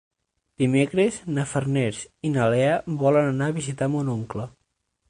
[0.61, 2.73] Dimecres na Farners i na Lea
[3.05, 4.53] volen anar a visitar mon oncle.